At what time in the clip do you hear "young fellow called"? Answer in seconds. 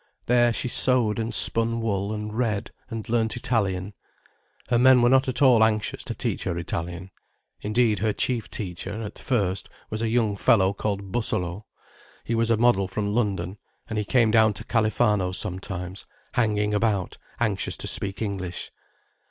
10.09-11.11